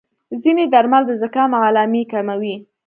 [0.41, 2.55] ځینې درمل د زکام علامې کموي.